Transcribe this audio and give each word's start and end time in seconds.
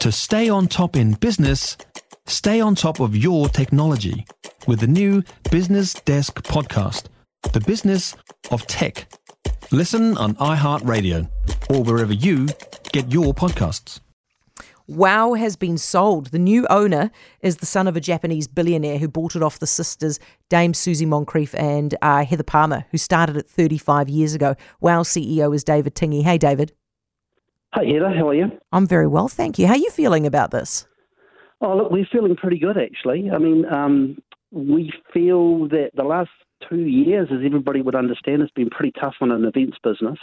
To 0.00 0.10
stay 0.10 0.48
on 0.48 0.66
top 0.66 0.96
in 0.96 1.12
business, 1.12 1.76
stay 2.26 2.58
on 2.58 2.74
top 2.74 3.00
of 3.00 3.14
your 3.14 3.50
technology 3.50 4.24
with 4.66 4.80
the 4.80 4.86
new 4.86 5.22
Business 5.50 5.92
Desk 5.92 6.42
podcast, 6.42 7.08
The 7.52 7.60
Business 7.60 8.16
of 8.50 8.66
Tech. 8.66 9.12
Listen 9.70 10.16
on 10.16 10.36
iHeartRadio 10.36 11.28
or 11.68 11.82
wherever 11.82 12.14
you 12.14 12.48
get 12.92 13.12
your 13.12 13.34
podcasts. 13.34 14.00
Wow 14.88 15.34
has 15.34 15.54
been 15.54 15.76
sold. 15.76 16.28
The 16.28 16.38
new 16.38 16.66
owner 16.70 17.10
is 17.42 17.58
the 17.58 17.66
son 17.66 17.86
of 17.86 17.94
a 17.94 18.00
Japanese 18.00 18.48
billionaire 18.48 18.96
who 18.96 19.06
bought 19.06 19.36
it 19.36 19.42
off 19.42 19.58
the 19.58 19.66
sisters 19.66 20.18
Dame 20.48 20.72
Suzie 20.72 21.06
Moncrieff 21.06 21.54
and 21.54 21.94
uh, 22.00 22.24
Heather 22.24 22.42
Palmer, 22.42 22.86
who 22.90 22.96
started 22.96 23.36
it 23.36 23.50
35 23.50 24.08
years 24.08 24.32
ago. 24.32 24.56
Wow 24.80 25.02
CEO 25.02 25.54
is 25.54 25.62
David 25.62 25.94
Tingey. 25.94 26.22
Hey, 26.22 26.38
David. 26.38 26.72
Hi, 27.72 27.84
Heather. 27.84 28.10
How 28.10 28.28
are 28.28 28.34
you? 28.34 28.50
I'm 28.72 28.86
very 28.88 29.06
well, 29.06 29.28
thank 29.28 29.56
you. 29.56 29.68
How 29.68 29.74
are 29.74 29.78
you 29.78 29.90
feeling 29.90 30.26
about 30.26 30.50
this? 30.50 30.88
Oh, 31.60 31.76
look, 31.76 31.92
we're 31.92 32.08
feeling 32.10 32.34
pretty 32.34 32.58
good, 32.58 32.76
actually. 32.76 33.30
I 33.30 33.38
mean, 33.38 33.64
um, 33.66 34.18
we 34.50 34.92
feel 35.12 35.68
that 35.68 35.90
the 35.94 36.02
last 36.02 36.30
two 36.68 36.80
years, 36.80 37.28
as 37.30 37.38
everybody 37.44 37.80
would 37.80 37.94
understand, 37.94 38.40
has 38.40 38.50
been 38.56 38.70
pretty 38.70 38.92
tough 39.00 39.14
on 39.20 39.30
an 39.30 39.44
events 39.44 39.76
business. 39.84 40.18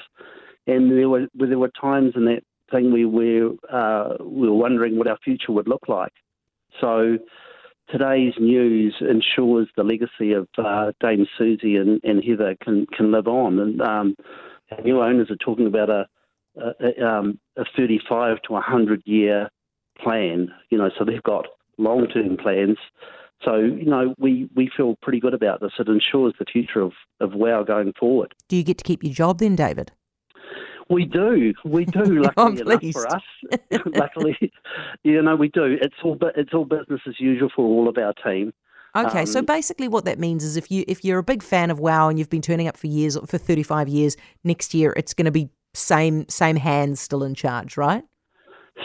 And 0.66 0.92
there 0.92 1.08
were, 1.08 1.28
there 1.36 1.58
were 1.58 1.72
times 1.80 2.14
in 2.18 2.26
that 2.26 2.44
thing 2.70 2.92
we 2.92 3.06
were, 3.06 3.52
uh, 3.72 4.22
we 4.22 4.50
were 4.50 4.56
wondering 4.56 4.98
what 4.98 5.08
our 5.08 5.18
future 5.24 5.54
would 5.54 5.70
look 5.70 5.88
like. 5.88 6.12
So 6.82 7.18
today's 7.90 8.34
news 8.42 8.94
ensures 9.00 9.70
the 9.78 9.84
legacy 9.84 10.34
of 10.34 10.50
uh, 10.58 10.92
Dame 11.00 11.26
Suzie 11.40 11.80
and, 11.80 12.02
and 12.04 12.22
Heather 12.22 12.58
can, 12.62 12.88
can 12.88 13.14
live 13.14 13.28
on. 13.28 13.58
And 13.58 13.82
um, 13.82 14.16
new 14.84 15.02
owners 15.02 15.32
are 15.32 15.38
talking 15.38 15.68
about 15.68 15.90
a, 15.90 16.08
a, 16.58 17.06
um, 17.06 17.40
a 17.58 17.66
35 17.76 18.42
to 18.44 18.54
100 18.54 19.02
year 19.06 19.50
plan, 20.02 20.50
you 20.70 20.78
know, 20.78 20.90
so 20.98 21.06
they've 21.06 21.24
got 21.24 21.46
long 21.78 22.08
term 22.08 22.38
plans. 22.38 22.78
So, 23.44 23.58
you 23.58 23.86
know, 23.86 24.16
we, 24.18 24.50
we 24.56 24.70
feel 24.76 24.96
pretty 25.02 25.20
good 25.20 25.34
about 25.34 25.62
this. 25.62 25.72
It 25.78 25.88
ensures 25.88 26.34
the 26.40 26.46
future 26.46 26.82
of, 26.82 26.94
of 27.20 27.34
WOW 27.34 27.64
going 27.64 27.94
forward. 28.00 28.34
Do 28.48 28.56
you 28.56 28.64
get 28.64 28.80
to 28.80 28.84
keep 28.84 29.04
your 29.04 29.14
job 29.14 29.40
then, 29.40 29.56
David? 29.56 29.92
We 30.90 31.06
do, 31.06 31.54
we 31.66 31.86
do. 31.86 32.24
Luckily 32.38 32.62
enough 32.62 32.94
for 32.94 33.08
us, 33.08 33.22
luckily, 33.86 34.52
you 35.04 35.22
know, 35.22 35.36
we 35.36 35.50
do. 35.50 35.78
It's 35.82 35.96
all 36.02 36.18
it's 36.36 36.54
all 36.54 36.64
business 36.64 37.02
as 37.06 37.20
usual 37.20 37.50
for 37.54 37.66
all 37.66 37.90
of 37.90 37.98
our 37.98 38.14
team. 38.14 38.54
Okay, 38.96 39.20
um, 39.20 39.26
so 39.26 39.42
basically, 39.42 39.88
what 39.88 40.06
that 40.06 40.18
means 40.18 40.44
is 40.44 40.56
if 40.56 40.72
you 40.72 40.86
if 40.88 41.04
you're 41.04 41.20
a 41.20 41.24
big 41.24 41.44
fan 41.44 41.72
of 41.72 41.80
WOW 41.80 42.08
and 42.08 42.18
you've 42.18 42.30
been 42.30 42.42
turning 42.42 42.68
up 42.70 42.78
for 42.78 42.88
years 42.88 43.18
for 43.28 43.38
35 43.38 43.90
years, 43.90 44.16
next 44.46 44.74
year 44.74 44.94
it's 44.96 45.14
going 45.14 45.26
to 45.26 45.32
be 45.32 45.50
same 45.78 46.28
same 46.30 46.56
hands 46.56 47.00
still 47.00 47.24
in 47.24 47.36
charge, 47.36 47.78
right? 47.78 48.04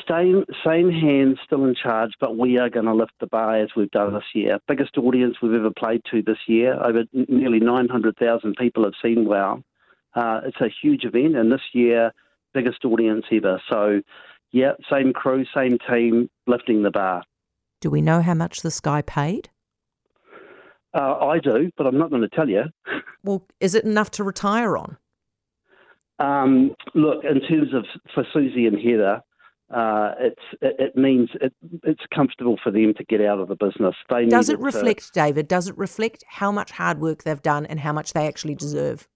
Same 0.08 0.44
same 0.64 0.90
hands 0.90 1.38
still 1.44 1.64
in 1.64 1.74
charge, 1.74 2.12
but 2.20 2.36
we 2.36 2.58
are 2.58 2.70
going 2.70 2.86
to 2.86 2.94
lift 2.94 3.12
the 3.20 3.26
bar 3.26 3.56
as 3.56 3.70
we've 3.76 3.90
done 3.90 4.14
this 4.14 4.24
year. 4.34 4.58
Biggest 4.66 4.96
audience 4.96 5.36
we've 5.42 5.52
ever 5.52 5.70
played 5.70 6.02
to 6.10 6.22
this 6.22 6.38
year. 6.46 6.74
Over 6.82 7.04
nearly 7.12 7.60
900,000 7.60 8.54
people 8.56 8.84
have 8.84 8.94
seen 9.02 9.26
WOW. 9.26 9.62
Uh, 10.14 10.40
it's 10.44 10.60
a 10.60 10.68
huge 10.82 11.04
event, 11.04 11.36
and 11.36 11.52
this 11.52 11.62
year, 11.72 12.12
biggest 12.54 12.84
audience 12.84 13.24
ever. 13.30 13.60
So, 13.70 14.02
yeah, 14.50 14.72
same 14.90 15.12
crew, 15.12 15.44
same 15.54 15.78
team, 15.90 16.28
lifting 16.46 16.82
the 16.82 16.90
bar. 16.90 17.22
Do 17.80 17.90
we 17.90 18.00
know 18.00 18.22
how 18.22 18.34
much 18.34 18.62
this 18.62 18.80
guy 18.80 19.02
paid? 19.02 19.50
Uh, 20.94 21.16
I 21.18 21.38
do, 21.38 21.70
but 21.76 21.86
I'm 21.86 21.98
not 21.98 22.10
going 22.10 22.22
to 22.22 22.28
tell 22.28 22.48
you. 22.48 22.64
Well, 23.24 23.46
is 23.60 23.76
it 23.76 23.84
enough 23.84 24.10
to 24.12 24.24
retire 24.24 24.76
on? 24.76 24.96
Um, 26.18 26.74
look, 26.94 27.24
in 27.24 27.40
terms 27.40 27.74
of 27.74 27.84
for 28.14 28.24
Suzie 28.34 28.66
and 28.66 28.78
Heather, 28.78 29.22
uh, 29.74 30.12
it's 30.20 30.42
it, 30.60 30.76
it 30.78 30.96
means 30.96 31.30
it, 31.40 31.52
it's 31.84 32.02
comfortable 32.14 32.58
for 32.62 32.70
them 32.70 32.92
to 32.96 33.04
get 33.04 33.20
out 33.20 33.38
of 33.38 33.48
the 33.48 33.56
business. 33.56 33.94
They 34.10 34.26
does 34.26 34.48
it 34.48 34.58
reflect, 34.58 35.06
to, 35.06 35.12
David? 35.12 35.48
Does 35.48 35.68
it 35.68 35.76
reflect 35.78 36.24
how 36.28 36.52
much 36.52 36.72
hard 36.72 37.00
work 37.00 37.22
they've 37.22 37.42
done 37.42 37.66
and 37.66 37.80
how 37.80 37.92
much 37.92 38.12
they 38.12 38.26
actually 38.26 38.54
deserve? 38.54 39.08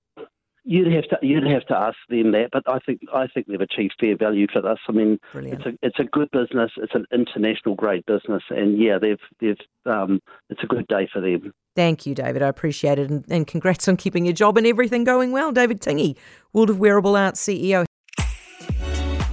You'd 0.69 0.93
have 0.93 1.04
to 1.04 1.19
you'd 1.22 1.47
have 1.47 1.65
to 1.66 1.77
ask 1.77 1.97
them 2.09 2.32
that, 2.32 2.49
but 2.53 2.65
I 2.66 2.81
think 2.81 3.00
I 3.15 3.28
think 3.28 3.47
they've 3.47 3.60
achieved 3.60 3.94
fair 4.00 4.16
value 4.16 4.49
for 4.53 4.60
this. 4.60 4.78
I 4.88 4.93
mean, 4.93 5.21
Brilliant. 5.32 5.60
it's 5.60 5.66
a 5.66 5.87
it's 5.87 5.99
a 6.00 6.04
good 6.04 6.28
business. 6.32 6.72
It's 6.77 6.94
an 6.94 7.06
international 7.12 7.77
great 7.77 8.04
business, 8.06 8.43
and 8.50 8.77
yeah, 8.77 8.99
they've 9.00 9.21
they've 9.41 9.56
um, 9.84 10.21
it's 10.50 10.65
a 10.65 10.66
good 10.66 10.88
day 10.88 11.09
for 11.12 11.21
them. 11.21 11.53
Thank 11.77 12.04
you, 12.04 12.16
David. 12.16 12.43
I 12.43 12.49
appreciate 12.49 12.99
it, 12.99 13.09
and, 13.10 13.25
and 13.31 13.47
congrats 13.47 13.87
on 13.87 13.97
keeping 13.97 14.25
your 14.25 14.34
job 14.34 14.59
and 14.59 14.66
everything 14.66 15.04
going 15.04 15.31
well, 15.31 15.53
David 15.53 15.81
Tingey, 15.81 16.16
World 16.53 16.71
of 16.71 16.81
Wearable 16.81 17.15
Arts 17.16 17.41
CEO. 17.41 17.87